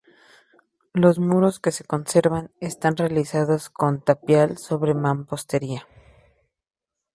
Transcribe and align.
Los 0.93 1.19
muros 1.19 1.59
que 1.59 1.71
se 1.71 1.83
conservan 1.83 2.49
están 2.59 2.97
realizados 2.97 3.69
con 3.69 4.01
tapial 4.03 4.57
sobre 4.57 4.95
mampostería. 4.95 5.87